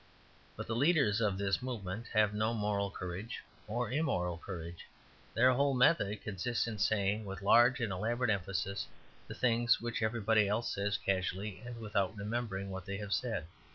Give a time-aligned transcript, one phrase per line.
[0.57, 4.87] But the leaders of this movement have no moral courage or immoral courage;
[5.35, 8.87] their whole method consists in saying, with large and elaborate emphasis,
[9.27, 13.45] the things which everybody else says casually, and without remembering what they have said.